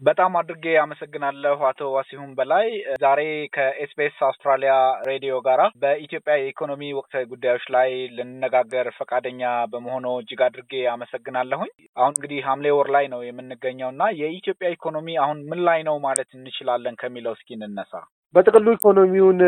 [0.00, 2.66] በጣም አድርጌ አመሰግናለሁ አቶ ዋሲሁን በላይ።
[3.02, 3.20] ዛሬ
[3.54, 4.74] ከ SBS አውስትራሊያ
[5.08, 9.42] ሬዲዮ ጋራ በኢትዮጵያ የኢኮኖሚ ወቅታዊ ጉዳዮች ላይ ልንነጋገር ፈቃደኛ
[9.72, 15.38] በመሆኑ እጅግ አድርጌ አመሰግናለሁኝ። አሁን እንግዲህ ሐምሌ ወር ላይ ነው የምንገኘው እና የኢትዮጵያ ኢኮኖሚ አሁን
[15.50, 17.94] ምን ላይ ነው ማለት እንችላለን ከሚለው እስኪ እንነሳ።
[18.34, 19.40] በጥቅሉ ኢኮኖሚውን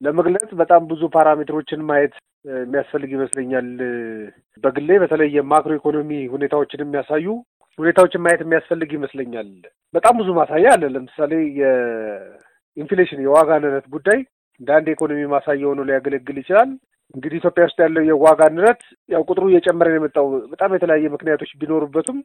[0.00, 2.14] ለመግለጽ በጣም ብዙ parameter ኦችን ማየት
[2.58, 3.68] የሚያስፈልግ ይመስለኛል።
[4.64, 7.26] በግሌ በተለይ የማክሮ ኢኮኖሚ ሁኔታዎችን የሚያሳዩ
[7.78, 9.48] ሁኔታዎችን ማየት የሚያስፈልግ ይመስለኛል።
[9.94, 14.18] በጣም ብዙ ማሳያ አለ። ለምሳሌ የ inflation የዋጋ ንረት ጉዳይ
[14.60, 16.70] እንደ አንድ የኢኮኖሚ ማሳያ ሆኖ ሊያገለግል ይችላል።
[17.14, 22.18] እንግዲህ ኢትዮጵያ ውስጥ ያለው የዋጋ ንረት ያው ቁጥሩ እየጨመረ ነው የመጣው። በጣም የተለያየ ምክንያቶች ቢኖሩበትም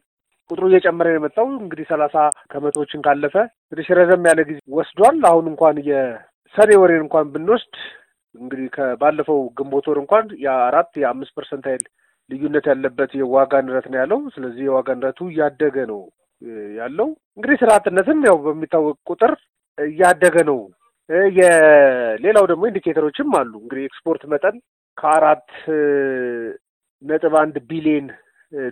[0.50, 2.16] ቁጥሩ እየጨመረ ነው የመጣው። እንግዲህ ሰላሳ
[2.52, 3.34] ከመቶዎችን ካለፈ
[3.72, 7.74] ትንሽ ረዘም ያለ ጊዜ ወስዷል። አሁን እንኳን የሰኔ ወርን እንኳን ብንወስድ
[8.34, 11.84] እንግዲህ ከባለፈው ግንቦት ወር እንኳን የአራት የአምስት percent ኃይል
[12.30, 16.00] ልዩነት ያለበት የዋጋ ንረት ነው ያለው። ስለዚህ የዋጋ ንረቱ እያደገ ነው
[16.78, 19.32] ያለው። እንግዲህ ስራ አጥነትም ያው በሚታወቅ ቁጥር
[19.78, 20.60] እያደገ ነው።
[21.38, 24.56] የሌላው ደግሞ indicator ኦችም አሉ። እንግዲህ ኤክስፖርት መጠን
[24.98, 25.48] ከአራት
[27.02, 28.06] ነጥብ አንድ ቢሊየን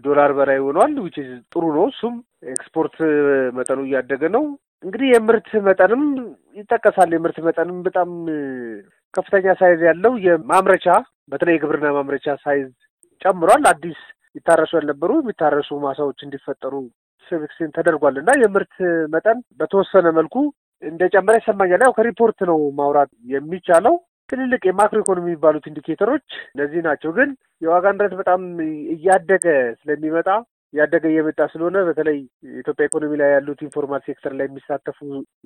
[0.04, 1.16] ዶላር በላይ ሆኗል። which
[1.52, 2.14] ጥሩ ነው። እሱም
[2.54, 2.96] ኤክስፖርት
[3.58, 4.44] መጠኑ እያደገ ነው።
[4.84, 6.02] እንግዲህ የምርት መጠንም
[6.56, 8.10] ይጠቀሳል። የምርት መጠንም በጣም
[9.14, 10.86] ከፍተኛ size ያለው የማምረቻ
[11.32, 12.68] በተለይ የግብርና ማምረቻ size
[13.22, 14.00] ጨምሯል። አዲስ
[14.36, 16.74] ይታረሱ ያልነበሩ የሚታረሱ ማሳዎች እንዲፈጠሩ
[17.30, 18.74] section ተደርጓል እና የምርት
[19.14, 20.36] መጠን በተወሰነ መልኩ
[20.82, 23.96] እንደጨመረ ይሰማኛል። ያው ከሪፖርት ነው ማውራት የሚቻለው።
[24.30, 27.30] ትልልቅ የማክሮ ኢኮኖሚ የሚባሉት indicator ኦች እነዚህ ናቸው። ግን
[27.62, 28.42] የዋጋ ንረት በጣም
[28.94, 29.46] እያደገ
[29.80, 30.28] ስለሚመጣ
[30.74, 34.98] እያደገ እየመጣ ስለሆነ በተለይ የኢትዮጵያ ኢኮኖሚ ላይ ያሉት informal sector ላይ የሚሳተፉ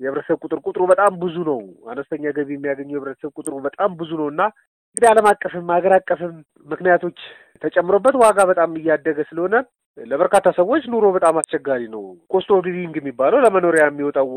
[0.03, 1.59] የህብረተሰብ ቁጥር ቁጥሩ በጣም ብዙ ነው።
[1.91, 4.41] አነስተኛ ገቢ የሚያገኙ የህብረተሰብ ቁጥሩ በጣም ብዙ ነው እና
[4.89, 6.35] እንግዲህ ዓለም አቀፍም ሀገር አቀፍም
[6.67, 7.17] ምክንያቶች
[7.61, 9.55] ተጨምሮበት ዋጋ በጣም እያደገ ስለሆነ
[9.97, 14.27] ለበርካታ ሰዎች ኑሮ በጣም አስቸጋሪ ነው። cost living የሚባለው ለመኖሪያ የሚወጣው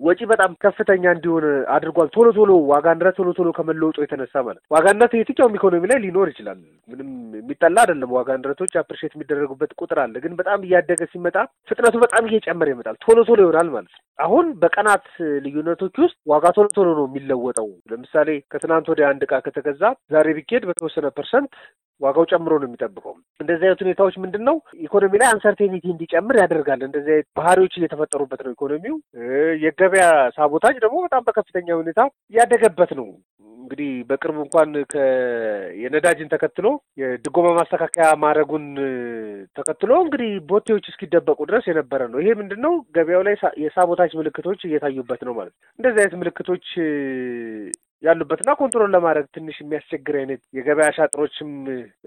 [0.00, 4.86] ወጪ በጣም ከፍተኛ እንዲሆን አድርጓል። ቶሎ ቶሎ ዋጋ ንረት ቶሎ ቶሎ ከመለወጡ የተነሳ ማለት ዋጋ
[4.96, 6.58] ንረት የትኛውም ኢኮኖሚ ላይ ሊኖር ይችላል።
[6.90, 11.36] ምንም የሚጠላ አይደለም። ዋጋ ንረቶች appreciate የሚደረጉበት ቁጥር አለ። ግን በጣም እያደገ ሲመጣ
[11.70, 15.06] ፍጥነቱ በጣም እየጨመረ ይመጣል። ቶሎ ቶሎ ይሆናል ማለት ነው። አሁን በቀናት
[15.46, 20.64] ልዩነቶች ውስጥ ዋጋ ቶሎ ቶሎ ነው የሚለወጠው። ለምሳሌ ከትናንት ወዲያ አንድ ዕቃ ከተገዛ ዛሬ ቢኬድ
[20.68, 21.54] በተወሰነ percent
[22.00, 27.12] ዋጋው ጨምሮ ነው የሚጠብቀው። እንደዚህ አይነት ሁኔታዎች ምንድን ነው ኢኮኖሚ ላይ uncertainty እንዲጨምር ያደርጋል። እንደዚህ
[27.14, 28.96] አይነት ባህሪዎች እየተፈጠሩበት ነው ኢኮኖሚው።
[29.64, 30.06] የገበያ
[30.36, 32.00] sabotage ደግሞ በጣም በከፍተኛ ሁኔታ
[32.32, 33.08] እያደገበት ነው።
[33.58, 34.70] እንግዲህ በቅርቡ እንኳን
[35.82, 36.66] የነዳጅን ተከትሎ
[37.00, 38.66] የድጎማ ማስተካከያ ማድረጉን
[39.58, 44.60] ተከትሎ እንግዲህ ቦቴዎች እስኪደበቁ ድረስ የነበረ ነው። ይሄ ምንድን ነው ገበያው ላይ የ sabotage ምልክቶች
[44.68, 46.66] እየታዩበት ነው ማለት ነው። እንደዚህ አይነት ምልክቶች
[48.04, 51.50] ያሉበትና control ለማድረግ ትንሽ የሚያስቸግር አይነት የገበያ ሻጥሮችም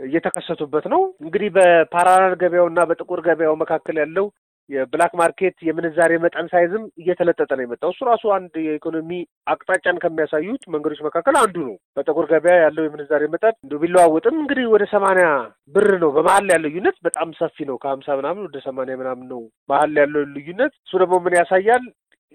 [0.07, 4.27] እየተከሰቱበት ነው። እንግዲህ በ parallel ገበያውና በጥቁር ገበያው መካከል ያለው
[4.69, 9.11] የ black market የምንዛሬ መጠን size ም እየተለጠጠ ነው የመጣው። እሱ ራሱ አንድ የኢኮኖሚ
[9.47, 14.85] አቅጣጫን ከሚያሳዩት መንገዶች መካከል አንዱ ነው። በጥቁር ገበያ ያለው የምንዛሬ መጠን እንዲሁ ቢለዋውጥም እንግዲህ ወደ
[14.93, 15.27] ሰማንያ
[15.75, 19.95] ብር ነው። በመሀል ያለው ልዩነት በጣም ሰፊ ነው። ከሀምሳ ምናምን ወደ ሰማንያ ምናምን ነው መሀል
[20.01, 21.85] ያለው ልዩነት። እሱ ደግሞ ምን ያሳያል?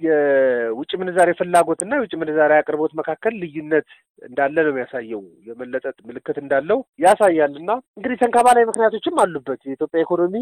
[0.00, 3.86] የውጭ ምንዛሬ ፍላጎትና የውጭ ምንዛሬ አቅርቦት መካከል ልዩነት
[4.22, 10.34] እንዳለ ነው የሚያሳየው። የመለጠጥ ምልክት እንዳለው ያሳያል። እና እንግዲህ ተንከባላይ ምክንያቶችም አሉበት የኢትዮጵያ ኢኮኖሚ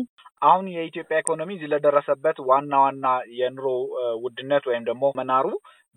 [0.43, 3.07] አሁን የኢትዮጵያ ኢኮኖሚ እዚህ ለደረሰበት ዋና ዋና
[3.41, 3.67] የኑሮ
[4.25, 5.47] ውድነት ወይም ደግሞ መናሩ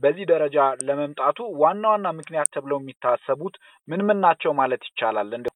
[0.02, 3.56] በዚህ ደረጃ ለመምጣቱ ዋና ዋና ምክንያት ተብለው የሚታሰቡት
[3.88, 5.30] ምን ምን ናቸው ማለት ይቻላል?
[5.38, 5.48] እንደ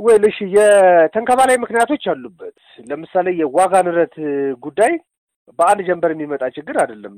[0.00, 2.56] ወይ እሺ፣ የተንከባላይ ምክንያቶች አሉበት።
[2.86, 4.16] ለምሳሌ የዋጋ ንረት
[4.62, 4.92] ጉዳይ
[5.58, 7.14] በአንድ ጀንበር የሚመጣ ችግር አይደለም።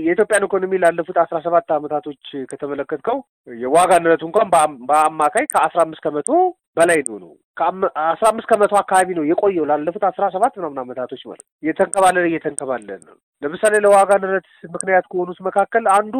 [0.00, 2.20] የኢትዮጵያን ኢኮኖሚ ላለፉት አስራ ሰባት ዓመታቶች
[2.50, 3.18] ከተመለከትከው
[3.58, 4.50] የዋጋ ንረቱ እንኳን
[4.90, 6.30] በአማካይ ከአስራ አምስት ከመቶ
[6.76, 12.24] በላይ ነው ከአስራ አምስት ከመቶ አካባቢ ነው የቆየው ላለፉት አስራ ሰባት ምናምን ዓመታቶች ማለት እየተንከባለለ
[12.30, 16.14] እየተንከባለለ ነው። ለምሳሌ ለዋጋ ንረት ምክንያት ከሆኑት መካከል አንዱ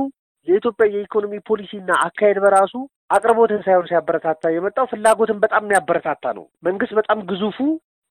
[0.48, 2.74] የኢትዮጵያ የኢኮኖሚ ፖሊሲና አካሄድ በራሱ
[3.10, 7.58] አቅርቦትን ሳይሆን ሲያበረታታ የመጣው ፍላጎትን በጣም የሚያበረታታ ነው። መንግስት በጣም ግዙፉ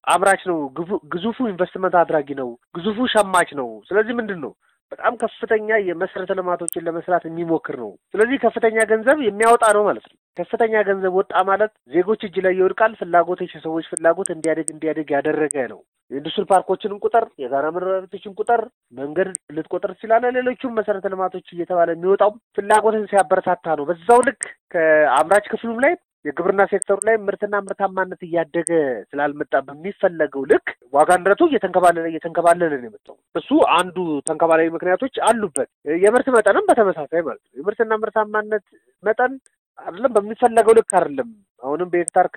[0.08, 0.58] አምራች ነው።
[1.14, 4.54] ግዙፉ ኢንቨስትመንት አድራጊ ነው። ግዙፉ ሸማች ነው። ስለዚህ ምንድን ነው
[4.92, 10.74] በጣም ከፍተኛ የመሰረተ ልማቶችን ለመስራት የሚሞክር ነው። ስለዚህ ከፍተኛ ገንዘብ የሚያወጣ ነው ማለት ነው። ከፍተኛ
[10.90, 15.80] ገንዘብ ወጣ ማለት ዜጎች እጅ ላይ ይወድቃል። ፍላጎቶች የሰዎች ፍላጎት እንዲያደግ እንዲያደግ ያደረገ ነው።
[16.12, 18.62] የኢንዱስትሪ ፓርኮችንም ቁጥር፣ የጋራ መኖሪያ ቤቶችን ቁጥር፣
[18.94, 19.28] መንገድ
[19.58, 24.42] ልትቆጥር ትችላለህ። ሌሎቹም መሰረተ ልማቶች እየተባለ የሚወጣው ፍላጎትን ሲያበረታታ ነው። በዛው ልክ
[24.76, 25.94] ከአምራች ክፍሉም ላይ
[26.26, 28.70] የግብርና ሴክተሩ ላይ ምርትና ምርታማነት እያደገ
[29.12, 33.98] ስላልመጣ በሚፈለገው ልክ ዋጋ ንረቱ እየተንከባለለ እየተንከባለለ ነው የመጣው። እሱ አንዱ
[34.30, 35.70] ተንከባላዊ ምክንያቶች አሉበት።
[36.04, 38.66] የምርት መጠንም በተመሳሳይ ማለት ነው። የምርትና ምርታማነት
[39.04, 39.34] መጠን
[39.80, 41.30] አይደለም በሚፈለገው ልክ አይደለም።
[41.64, 42.28] አሁንም በሄክታር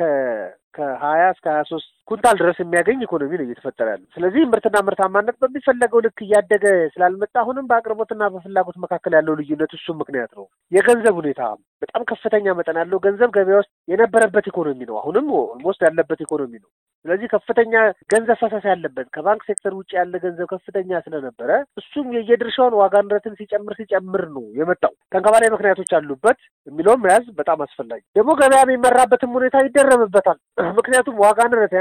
[0.75, 6.03] ከሀያ እስከ ሀያ ሶስት ኩንታል ድረስ የሚያገኝ ኢኮኖሚ ነው እየተፈጠረ ያለው። ስለዚህ ምርትና ምርታማነት በሚፈለገው
[6.07, 11.43] ልክ እያደገ ስላልመጣ አሁንም በአቅርቦትና በፍላጎት መካከል ያለው ልዩነት እሱ ምክንያት ነው። የገንዘብ ሁኔታ
[11.85, 16.71] በጣም ከፍተኛ መጠን ያለው ገንዘብ ገበያ ውስጥ የነበረበት ኢኮኖሚ ነው። አሁንም almost ያለበት ኢኮኖሚ ነው።
[17.05, 17.73] ስለዚህ ከፍተኛ
[18.13, 21.51] ገንዘብ ፈሰስ ያለበት ከባንክ ሴክተር ውጭ ያለ ገንዘብ ከፍተኛ ስለነበረ
[21.81, 28.03] እሱም የየድርሻውን ዋጋ ንረትን ሲጨምር ሲጨምር ነው የመጣው። ተንከባላይ ምክንያቶች አሉበት የሚለውም መያዝ በጣም አስፈላጊ
[28.17, 30.39] ደግሞ ገበያ የሚመራበትም ሁኔታ ይደረብበታል።
[30.79, 31.73] ምክንያቱም ዋጋ ንረት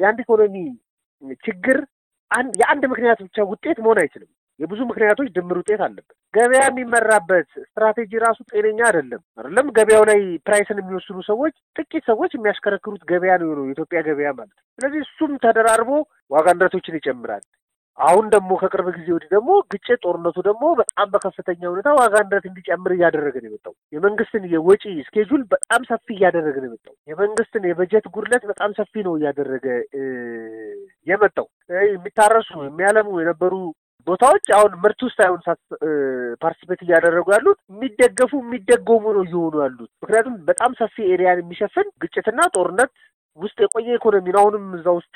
[0.00, 0.56] የአንድ ኢኮኖሚ
[1.46, 1.78] ችግር
[2.60, 4.30] የአንድ ምክንያት ብቻ ውጤት መሆን አይችልም።
[4.60, 10.70] የብዙ ምክንያቶች ድምር ውጤት አለበት። ገበያ የሚመራበት ስትራቴጂ ራሱ ጤነኛ አይደለም። አይደለም ገበያው ላይ price
[10.70, 15.90] ን የሚወስኑ ሰዎች ጥቂት ሰዎች የሚያሽከረክሩት ገበያ ነው የኢትዮጵያ ገበያ ማለት። ስለዚህ እሱም ተደራርቦ
[16.30, 17.44] ዋጋ ንረቶችን ይጨምራል።
[17.98, 22.92] አሁን ደግሞ ከቅርብ ጊዜ ወዲህ ደግሞ ግጭት፣ ጦርነቱ ደግሞ በጣም በከፍተኛ ሁኔታ ዋጋ ንረት እንዲጨምር
[22.96, 28.70] እያደረገ ነው የመጣው። የመንግስትን የወጪ schedule በጣም ሰፊ እያደረገ ነው የመጣው። የመንግስትን የበጀት ጉድለት በጣም
[28.80, 29.66] ሰፊ ነው እያደረገ
[31.06, 31.48] የመጣው።
[31.88, 33.54] የሚታረሱ የሚያለሙ የነበሩ
[34.06, 35.40] ቦታዎች አሁን ምርት ውስጥ አሁን
[36.42, 42.40] participate እያደረጉ ያሉት የሚደገፉ የሚደጎሙ ነው እየሆኑ ያሉት። ምክንያቱም በጣም ሰፊ area ን የሚሸፍን ግጭትና
[42.54, 42.90] ጦርነት
[43.38, 45.14] ውስጥ የቆየ ኢኮኖሚ ነው። አሁንም እዛ ውስጥ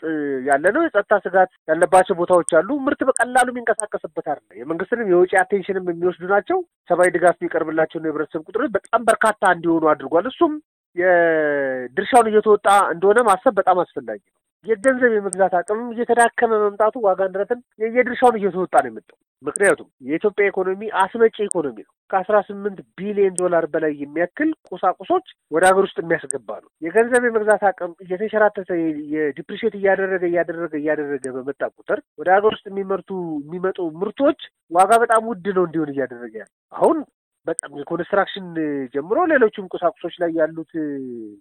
[0.49, 5.87] ያለ ነው። የጸጥታ ስጋት ያለባቸው ቦታዎች አሉ። ምርት በቀላሉ የሚንቀሳቀስበት አይደለም። የመንግስትንም የውጭ attention ም
[5.91, 6.59] የሚወስዱ ናቸው።
[6.91, 10.55] ሰብአዊ ድጋፍ የሚቀርብላቸውን የህብረተሰብ ቁጥሮች በጣም በርካታ እንዲሆኑ አድርጓል። እሱም
[10.97, 14.37] የድርሻውን እየተወጣ እንደሆነ ማሰብ በጣም አስፈላጊ ነው።
[14.67, 17.61] የገንዘብ የመግዛት አቅም እየተዳከመ መምጣቱ ዋጋ ንረትን
[17.95, 23.93] የድርሻውን እየተወጣ ነው የመጣው። ምክንያቱም የኢትዮጵያ ኢኮኖሚ አስመጪ ኢኮኖሚ ነው። ከአስራ ስምንት ቢሊዮን ዶላር በላይ
[24.01, 28.71] የሚያክል ቁሳቁሶች ወደ ሀገር ውስጥ የሚያስገባ ነው። የገንዘብ የመግዛት አቅም እየተሸራተተ
[29.15, 33.11] የዲፕሪሼት እያደረገ እያደረገ እያደረገ በመጣ ቁጥር ወደ ሀገር ውስጥ የሚመርቱ
[33.45, 34.41] የሚመጡ ምርቶች
[34.71, 36.99] ዋጋ በጣም ውድ ነው እንዲሆን እያደረገ ያለ አሁን
[37.47, 38.47] በጣም የኮንስትራክሽን
[38.95, 40.73] ጀምሮ ሌሎችም ቁሳቁሶች ላይ ያሉት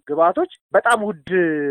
[0.08, 1.28] ግብአቶች በጣም ውድ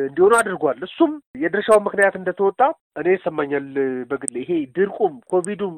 [0.08, 1.12] እንዲሆኑ አድርጓል። እሱም
[1.44, 2.62] የድርሻውን ምክንያት እንደተወጣ
[3.02, 3.68] እኔ ይሰማኛል
[4.12, 5.76] በግል ይሄ ድርቁም ኮቪዱም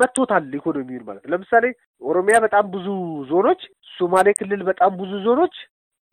[0.00, 1.64] መቶታል ኢኮኖሚውን ማለት ለምሳሌ
[2.02, 2.88] ኦሮሚያ በጣም ብዙ
[3.30, 3.62] ዞኖች፣
[3.92, 5.54] ሶማሌ ክልል በጣም ብዙ ዞኖች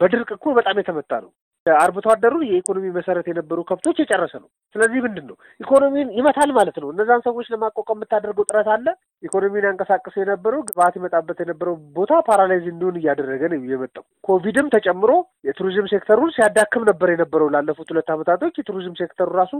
[0.01, 1.31] በድርቅ እኮ በጣም የተመታ ነው።
[1.77, 6.89] አርብቶ አደሩ የኢኮኖሚ መሰረት የነበሩ ከብቶች የጨረሰ ነው። ስለዚህ ምንድን ነው ኢኮኖሚን ይመታል ማለት ነው።
[6.93, 8.87] እነዛን ሰዎች ለማቋቋም የምታደርገው ጥረት አለ።
[9.23, 15.11] ኢኮኖሚን ያንቀሳቅስ የነበረው ግብአት ይመጣበት የነበረው ቦታ paralyze እንዲሆን እያደረገ ነው የመጣው። ኮቪድም ተጨምሮ
[15.49, 19.53] የቱሪዝም ሴክተሩን ሲያዳክም ነበር የነበረው ላለፉት ሁለት ዓመታቶች የቱሪዝም ሴክተሩ ራሱ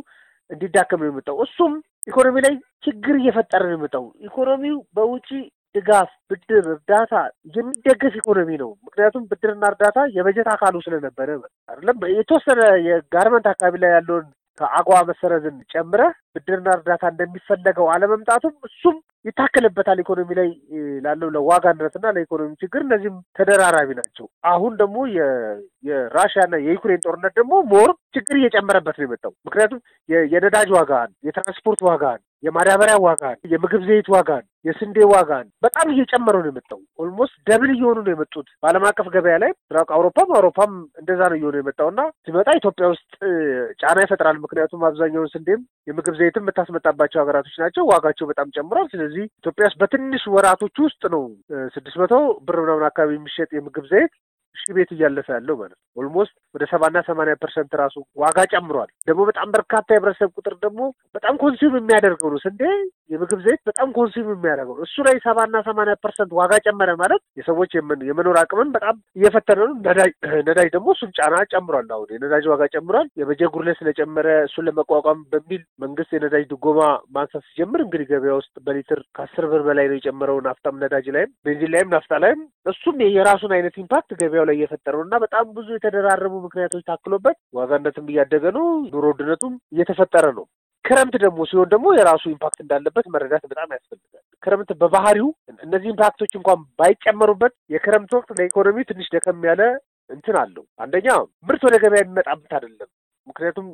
[0.50, 1.74] እንዲዳከም ነው የመጣው። እሱም
[2.08, 2.54] ኢኮኖሚ ላይ
[2.86, 5.28] ችግር እየፈጠረ ነው የመጣው። ኢኮኖሚው በውጪ
[5.76, 7.14] ድጋፍ፣ ብድር፣ እርዳታ
[7.56, 11.30] የሚደገፍ ኢኮኖሚ ነው። ምክንያቱም ብድርና እርዳታ የበጀት አካሉ ስለነበረ
[11.70, 14.28] አይደለም። የተወሰነ የ garment አካባቢ ላይ ያለውን
[14.60, 18.96] ከአጎዋ መሰረዝን ጨምረህ ብድርና እርዳታ እንደሚፈለገው አለመምጣቱም እሱም
[19.26, 20.50] ይታከልበታል ኢኮኖሚ ላይ
[21.06, 24.98] ላለው ለዋጋ ንረትና ለኢኮኖሚ ችግር። እነዚህም ተደራራቢ ናቸው። አሁን ደግሞ
[25.90, 29.82] የራሽያና የዩክሬን ጦርነት ደግሞ more ችግር እየጨመረበት ነው የመጣው። ምክንያቱም
[30.34, 36.80] የነዳጅ ዋጋን፣ የትራንስፖርት ዋጋን፣ የማዳበሪያ ዋጋን፣ የምግብ ዘይት ዋጋን፣ የስንዴ ዋጋን በጣም እየጨመረ ነው የመጣው።
[37.00, 40.72] almost double እየሆኑ ነው የመጡት በዓለም አቀፍ ገበያ ላይ ምስራቅ አውሮፓም አውሮፓም
[41.02, 43.12] እንደዛ ነው እየሆነ የመጣው እና ሲመጣ ኢትዮጵያ ውስጥ
[43.82, 49.68] ጫና ይፈጥራል። ምክንያቱም አብዛኛውን ስንዴም የምግብ ዘይትም የምታስመጣባቸው ሀገራቶች ናቸው። ዋጋቸው በጣም ጨምሯል። ስለዚህ ኢትዮጵያ
[49.70, 51.24] ውስጥ በትንሽ ወራቶች ውስጥ ነው
[51.76, 52.14] ስድስት መቶ
[52.48, 54.14] ብር ምናምን አካባቢ የሚሸጥ የምግብ ዘይት
[54.56, 59.22] ሺህ ቤት እያለፈ ያለው ማለት ነው። almost ወደ ሰባና ሰማንያ percent ራሱ ዋጋ ጨምሯል። ደግሞ
[59.30, 60.82] በጣም በርካታ የህብረተሰብ ቁጥር ደግሞ
[61.16, 62.62] በጣም consume የሚያደርገው ነው ስንዴ፣
[63.10, 67.72] የምግብ ዘይት በጣም consume የሚያደርገው ነው። እሱ ላይ ሰባና ሰማንያ percent ዋጋ ጨመረ ማለት የሰዎች
[68.10, 69.76] የመኖር አቅምን በጣም እየፈተነ ነው።
[70.48, 75.64] ነዳጅ ደግሞ እሱን ጫና ጨምሯል። አሁን የነዳጅ ዋጋ ጨምሯል። የበጀት ጉድለት ስለጨመረ እሱን ለመቋቋም በሚል
[75.84, 76.80] መንግስት የነዳጅ ድጎማ
[77.16, 81.74] ማንሳት ሲጀምር እንግዲህ ገበያ ውስጥ በሊትር ከአስር ብር በላይ ነው የጨመረው። ናፍጣም ነዳጅ ላይም ቤንዚን
[81.74, 86.86] ላይም ናፍጣ ላይም እሱም የራሱን አይነት impact ገበያው ላይ እየፈጠረው እና በጣም ብዙ የተደራረቡ ምክንያቶች
[86.90, 90.46] ታክሎበት ዋጋ ንረትም እያደገ ነው። ኑሮ ውድነቱም እየተፈጠረ ነው።
[90.86, 95.28] ክረምት ደግሞ ሲሆን ደግሞ የራሱ impact እንዳለበት መረዳት በጣም ያስፈልጋል። ክረምት በባህሪው
[95.66, 99.62] እነዚህ impact ኦች እንኳን ባይጨመሩበት የክረምት ወቅት ለኢኮኖሚ ትንሽ ደከም ያለ
[100.10, 101.08] እንትን አለው። አንደኛ
[101.48, 102.90] ምርት ወደ ገበያ የሚመጣበት አይደለም።
[103.28, 103.66] ምክንያቱም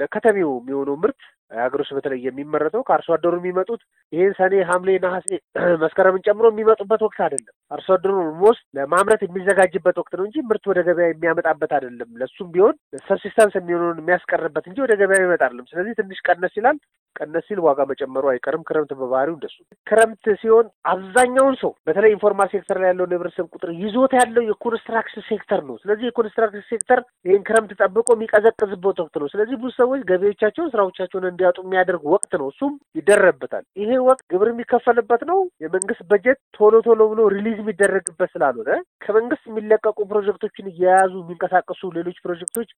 [0.00, 3.80] ለከተሜው የሚሆነው ምርት ሀገር ውስጥ በተለይ የሚመረተው ከአርሶ አደሩ የሚመጡት
[4.12, 5.28] ይህን ሰኔ፣ ሐምሌ፣ ነሐሴ፣
[5.84, 10.80] መስከረምን ጨምሮ የሚመጡበት ወቅት አይደለም። አርሶ አደሩ almost ለማምረት የሚዘጋጅበት ወቅት ነው እንጂ ምርት ወደ
[10.88, 12.74] ገበያ የሚያመጣበት አይደለም። ለሱም ቢሆን
[13.08, 16.78] subsistence የሚሆነውን የሚያስቀርበት እንጂ ወደ ገበያ ይመጣ ስለዚህ ትንሽ ቀነስ ይላል።
[17.16, 22.78] ቀነስ ሲል ዋጋ መጨመሩ አይቀርም። ክረምት በባህሪው እንደሱ ክረምት ሲሆን አብዛኛውን ሰው በተለይ informal sector
[22.82, 27.42] ላይ ያለውን የህብረተሰብ ቁጥር ይዞት ያለው የ construction sector ነው። ስለዚህ የ construction sector ይህን
[27.48, 32.72] ክረምት ጠብቆ የሚቀዘቅዝበት ወቅት ነው። ስለዚህ ብዙ ሰዎች ገቢዎቻቸውን፣ ስራዎቻቸውን እንዲያጡ የሚያደርግ ወቅት ነው። እሱም
[32.98, 38.70] ይደረብታል። ይሄ ወቅት ግብር የሚከፈልበት ነው። የመንግስት በጀት ቶሎ ቶሎ ብሎ release የሚደረግበት ስላልሆነ
[39.04, 42.70] ከመንግስት የሚለቀቁ ፕሮጀክቶችን እየያዙ የሚንቀሳቀሱ ሌሎች ፕሮጀክቶች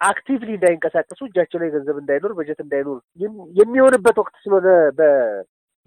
[0.00, 2.98] actively እንዳይንቀሳቀሱ እጃቸው ላይ ገንዘብ እንዳይኖር በጀት እንዳይኖር
[3.60, 4.68] የሚሆንበት ወቅት ስለሆነ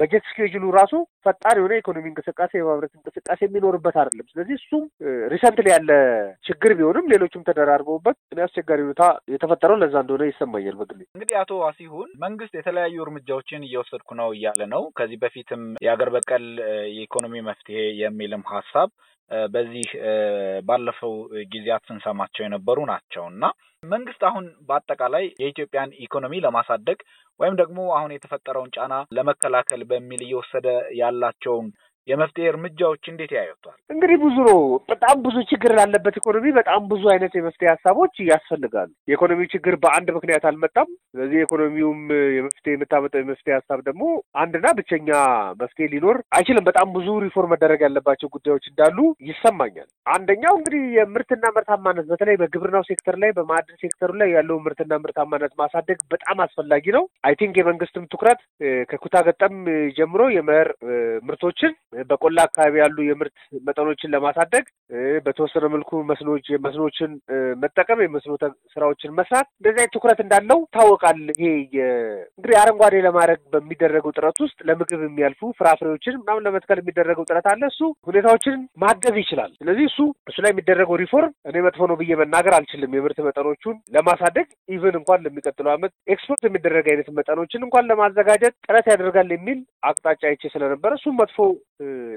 [0.04, 0.94] በጀት schedule ኡ ራሱ
[1.26, 4.84] ፈጣን የሆነ ኢኮኖሚ እንቅስቃሴ የማምረት እንቅስቃሴ የሚኖርበት አይደለም። ስለዚህ እሱም
[5.34, 5.92] recently ያለ
[6.46, 12.10] ችግር ቢሆንም ሌሎችም ተደራርበውበት እኔ አስቸጋሪ ሁኔታ የተፈጠረው ለዛ እንደሆነ ይሰማኛል በግሌ። እንግዲህ አቶ ዋሲሁን
[12.26, 16.46] መንግስት የተለያዩ እርምጃዎችን እየወሰድኩ ነው እያለ ነው። ከዚህ በፊትም የሀገር በቀል
[16.96, 18.92] የኢኮኖሚ መፍትሄ የሚልም ሀሳብ
[19.54, 19.88] በዚህ
[20.66, 21.14] ባለፈው
[21.54, 23.44] ጊዜያት ስንሰማቸው የነበሩ ናቸው። እና
[23.84, 27.00] መንግስት አሁን በአጠቃላይ የኢትዮጵያን ኢኮኖሚ ለማሳደግ
[27.40, 30.68] ወይም ደግሞ አሁን የተፈጠረውን ጫና ለመከላከል በሚል እየወሰደ
[31.00, 31.68] ያላቸውን
[32.08, 33.76] የመፍትሄ እርምጃዎች እንዴት ያዩቷል?
[33.90, 39.48] እንግዲህ ብዙ ነው። በጣም ብዙ ችግር ላለበት ኢኮኖሚ በጣም ብዙ አይነት የመፍትሄ ሀሳቦች ያስፈልጋሉ። የኢኮኖሚው
[39.54, 42.02] ችግር በአንድ ምክንያት አልመጣም። ስለዚህ የኢኮኖሚውም
[42.38, 44.04] የመፍትሄ የምታመጣው የመፍትሄ ሀሳብ ደግሞ
[44.44, 45.10] አንድና ብቸኛ
[45.62, 48.98] መፍትሄ ሊኖር አይችልም። በጣም ብዙ ሪፎርም መደረግ ያለባቸው ጉዳዮች እንዳሉ
[49.30, 55.54] ይሰማኛል። አንደኛው እንግዲህ የምርትና ምርታማነት በተለይ በግብርናው ሴክተር ላይ በማዕድን ሴክተሩ ላይ ያለው ምርትና ምርታማነት
[55.62, 58.40] ማሳደግ በጣም አስፈላጊ ነው። I think የመንግስትም ትኩረት
[58.92, 59.56] ከኩታ ገጠም
[59.98, 60.70] ጀምሮ የመኸር
[61.24, 61.72] ምርቶችን
[62.10, 63.36] በቆላ አካባቢ ያሉ የምርት
[63.68, 64.66] መጠኖችን ለማሳደግ
[65.26, 67.12] በተወሰነ መልኩ መስኖች መስኖችን
[67.64, 68.34] መጠቀም የመስኖ
[68.74, 71.50] ስራዎችን መስራት እንደዚህ ትኩረት እንዳለው ይታወቃል። ይሄ
[72.34, 77.82] እንግዲህ አረንጓዴ ለማድረግ በሚደረገው ጥረት ውስጥ ለምግብ የሚያልፉ ፍራፍሬዎችን ምናምን ለመትከል የሚደረገው ጥረት አለ። እሱ
[78.10, 82.96] ሁኔታዎችን ማገዝ ይችላል። ስለዚህ እሱ እሱ ላይ የሚደረገው ሪፎርም እኔ መጥፎ ነው ብዬ መናገር አልችልም።
[82.98, 89.30] የምርት መጠኖቹን ለማሳደግ even እንኳን ለሚቀጥለው ዓመት ኤክስፖርት የሚደረግ አይነት መጠኖችን እንኳን ለማዘጋጀት ጥረት ያደርጋል
[89.34, 89.60] የሚል
[89.90, 91.38] አቅጣጫ አይቼ ስለነበረ እሱም መጥፎ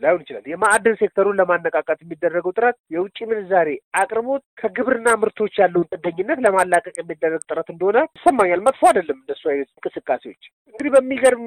[0.02, 3.68] ላይሆን ይችላል። የማዕድን ሴክተሩን ለማነቃቃት የሚደረገው ጥረት የውጭ ምንዛሬ
[4.00, 10.42] አቅርቦት ከግብርና ምርቶች ያለውን ጥገኝነት ለማላቀቅ የሚደረግ ጥረት እንደሆነ ይሰማኛል። መጥፎ አይደለም እንደሱ አይነት እንቅስቃሴዎች።
[10.75, 11.46] እንግዲህ በሚገርም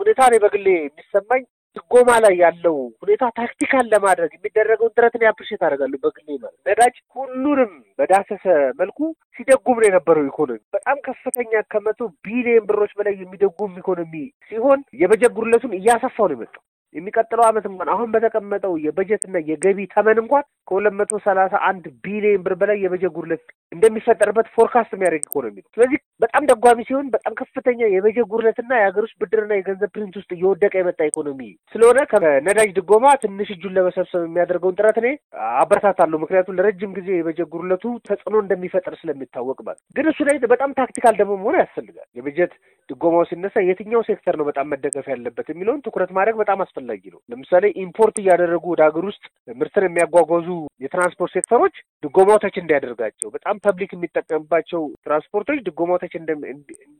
[0.00, 1.44] ሁኔታ እኔ በግሌ የሚሰማኝ
[1.76, 8.44] ድጎማ ላይ ያለው ሁኔታ tactical ለማድረግ የሚደረገውን ጥረትን appreciate አደርጋለሁ በግሌ ማለት ነዳጅ ሁሉንም በዳሰሰ
[8.78, 8.98] መልኩ
[9.36, 14.14] ሲደጉም ነው የነበረው ኢኮኖሚ በጣም ከፍተኛ ከመቶ ቢሊዮን ብሮች በላይ የሚደጉም ኢኮኖሚ
[14.50, 16.62] ሲሆን የበጀት ጉድለቱን እያሰፋው ነው የመጣው።
[16.94, 22.54] የሚቀጥለው ዓመት እንኳን አሁን በተቀመጠው የበጀትና የገቢ ተመን እንኳን ከሁለት መቶ ሰላሳ አንድ ቢሊዮን ብር
[22.60, 28.26] በላይ የበጀት ጉድለት እንደሚፈጠርበት forecast የሚያደርግ ኢኮኖሚ ነው። ስለዚህ በጣም ደጓሚ ሲሆን በጣም ከፍተኛ የበጀት
[28.32, 31.40] ጉድለትና የሀገር ውስጥ ብድርና የገንዘብ print ውስጥ እየወደቀ የመጣ ኢኮኖሚ
[31.74, 35.08] ስለሆነ ከነዳጅ ድጎማ ትንሽ እጁን ለመሰብሰብ የሚያደርገውን ጥረት እኔ
[35.56, 41.14] አበረታታለሁ። ምክንያቱም ለረጅም ጊዜ የበጀት ጉድለቱ ተጽዕኖ እንደሚፈጥር ስለሚታወቅ ማለት ግን እሱ ላይ በጣም tactical
[41.20, 42.54] ደግሞ መሆን ያስፈልጋል። የበጀት
[42.88, 47.64] ድጎማው ሲነሳ የትኛው ሴክተር ነው በጣም መደገፍ ያለበት የሚለውን ትኩረት ማድረግ በጣም አስፈላጊ ነው። ለምሳሌ
[47.82, 49.22] import እያደረጉ ወደ ሀገር ውስጥ
[49.56, 50.48] ምርትን የሚያጓጓዙ
[50.84, 52.24] የትራንስፖርት ሴክተሮች ድጎማው
[52.56, 55.98] እንዲያደርጋቸው፣ በጣም public የሚጠቀምባቸው ትራንስፖርቶች ድጎማው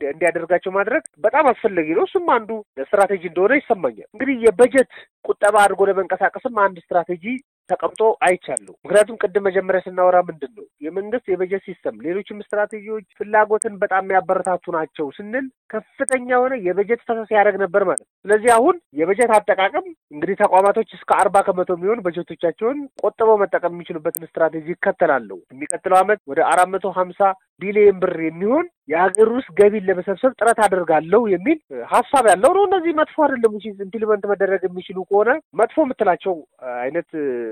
[0.06, 2.50] እንዲያደርጋቸው ማድረግ በጣም አስፈላጊ ነው። እሱም አንዱ
[2.82, 4.90] ስትራቴጂ እንደሆነ ይሰማኛል። እንግዲህ የበጀት
[5.24, 7.24] ቁጠባ አድርጎ ለመንቀሳቀስም አንድ ስትራቴጂ
[7.70, 14.04] ተቀምጦ አይቻለሁ። ምክንያቱም ቅድም መጀመሪያ ስናወራ ምንድን ነው የመንግስት የበጀት system ሌሎችም ስትራቴጂዎች ፍላጎትን በጣም
[14.06, 19.86] የሚያበረታቱ ናቸው ስንል ከፍተኛ የሆነ የበጀት ፈሰስ ያደርግ ነበር ማለት ነው። ስለዚህ አሁን የበጀት አጠቃቀም
[20.14, 26.40] እንግዲህ ተቋማቶች እስከ አርባ ከመቶ የሚሆን በጀቶቻቸውን ቆጥበው መጠቀም የሚችሉበትን ስትራቴጂ ይከተላሉ። የሚቀጥለው ዓመት ወደ
[26.50, 27.20] አራት መቶ ሀምሳ
[27.62, 31.58] ቢሊየን ብር የሚሆን የሀገር ውስጥ ገቢን ለመሰብሰብ ጥረት አደርጋለሁ የሚል
[31.92, 36.34] ሀሳብ ያለው ነው። እነዚህ መጥፎ አይደለም። implement መደረግ የሚችሉ ከሆነ መጥፎ የምትላቸው
[36.80, 37.08] አይነት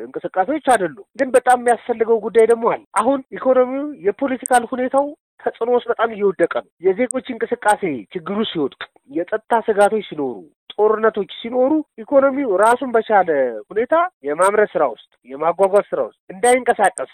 [0.06, 5.06] እንቅስቃሴዎች አይደሉም። ግን በጣም የሚያስፈልገው ጉዳይ ደግሞ አለ። አሁን ኢኮኖሚው የ political ሁኔታው
[5.40, 7.82] ተጽዕኖ ውስጥ በጣም እየወደቀ ነው። የዜጎች እንቅስቃሴ
[8.14, 10.36] ችግሩ ሲወድቅ፣ የጸጥታ ስጋቶች ሲኖሩ፣
[10.74, 13.28] ጦርነቶች ሲኖሩ ኢኮኖሚው ራሱን በቻለ
[13.70, 13.94] ሁኔታ
[14.28, 17.12] የማምረት ስራ ውስጥ የማጓጓዝ ስራ ውስጥ እንዳይንቀሳቀስ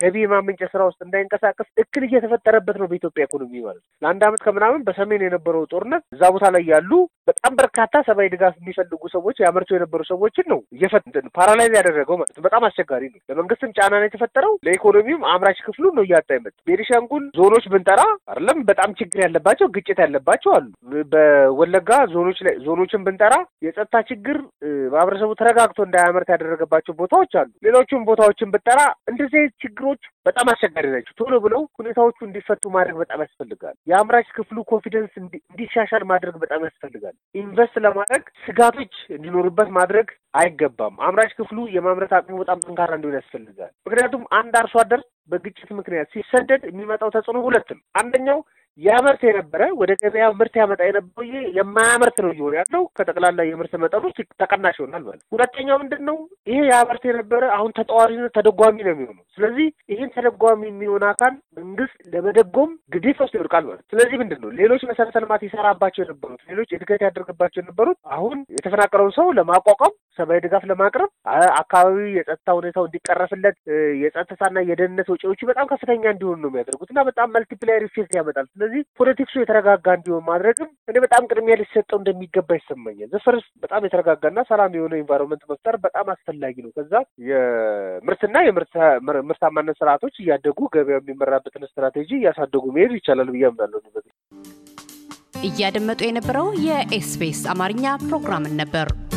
[0.00, 4.84] ገቢ የማመንጨት ስራ ውስጥ እንዳይንቀሳቀስ እክል እየተፈጠረበት ነው በኢትዮጵያ ኢኮኖሚ ማለት ነው። ለአንድ አመት ከምናምን
[4.86, 6.90] በሰሜን የነበረው ጦርነት እዛ ቦታ ላይ ያሉ
[7.30, 12.44] በጣም በርካታ ሰብአዊ ድጋፍ የሚፈልጉ ሰዎች ያመርቱ የነበሩ ሰዎችን ነው እየፈትን paralyze ያደረገው ማለት ነው።
[12.46, 17.66] በጣም አስቸጋሪ ነው። ለመንግስትም ጫና ነው የተፈጠረው፣ ለኢኮኖሚውም አምራች ክፍሉን ነው እያጣ ይመጥ ቤኒሻንጉል ዞኖች
[17.72, 20.66] ብንጠራ አይደለም በጣም ችግር ያለባቸው ግጭት ያለባቸው አሉ።
[21.14, 23.34] በወለጋ ዞኖች ላይ ዞኖችን ብንጠራ
[23.66, 24.36] የጸጥታ ችግር
[24.92, 28.80] ማህበረሰቡ ተረጋግቶ እንዳያመርት ያደረገባቸው ቦታዎች አሉ። ሌሎቹም ቦታዎችን ብንጠራ
[29.20, 34.58] እንደዚህ አይነት ችግሮች በጣም አስቸጋሪ ናቸው። ቶሎ ብለው ሁኔታዎቹ እንዲፈቱ ማድረግ በጣም ያስፈልጋል። የአምራች ክፍሉ
[34.70, 40.08] confidence እንዲሻሻል ማድረግ በጣም ያስፈልጋል። invest ለማድረግ ስጋቶች እንዲኖሩበት ማድረግ
[40.40, 46.08] አይገባም። አምራች ክፍሉ የማምረት አቅሙ በጣም ጠንካራ እንዲሆን ያስፈልጋል። ምክንያቱም አንድ አርሶ አደር በግጭት ምክንያት
[46.14, 48.40] ሲሰደድ የሚመጣው ተጽዕኖ ሁለት ነው። አንደኛው
[48.80, 54.04] ያመርት የነበረ ወደ ገበያ ምርት ያመጣ የነበረው ይሄ የማያመርት ነው እየሆነ ያለው ከጠቅላላ የምርት መጠኑ
[54.42, 56.16] ተቀናሽ ይሆናል ማለት። ሁለተኛው ምንድን ነው?
[56.46, 62.70] ይሄ ያመርት የነበረ አሁን ተጠዋሪ ተደጓሚ ነው የሚሆነው። ስለዚህ ይህን ተደጓሚ የሚሆን አካል መንግስት ለመደጎም
[62.94, 67.60] ግዴታ ውስጥ ይወድቃል ማለት። ስለዚህ ምንድን ነው ሌሎች መሰረተ ልማት ይሰራባቸው የነበሩት ሌሎች እድገት ያደርግባቸው
[67.62, 71.10] የነበሩት አሁን የተፈናቀለውን ሰው ለማቋቋም ሰብአዊ ድጋፍ ለማቅረብ
[71.60, 73.58] አካባቢ የጸጥታ ሁኔታው እንዲቀረፍለት
[74.02, 79.27] የጸጥታና የደህንነት ወጪዎቹ በጣም ከፍተኛ እንዲሆኑ ነው የሚያደርጉት እና በጣም multiplier effect ያመጣል። ስለዚህ politics
[79.27, 84.76] ኡ የተረጋጋ እንዲሆን ማድረግም እኔ በጣም ቅድሚያ ሊሰጠው እንደሚገባ ይሰማኛል። the first በጣም የተረጋጋና ሰላም
[84.78, 86.94] የሆነ environment መፍጠር በጣም አስፈላጊ ነው። ከዛ
[87.30, 93.80] የምርትና የምርታማነት ስርዓቶች እያደጉ ገበያው የሚመራበትን ስትራቴጂ እያሳደጉ መሄድ ይቻላል ብዬ አምናለሁ።
[95.48, 98.88] እያደመጡ የነበረው የኤስቢኤስ አማርኛ ፕሮግራምን ነበር።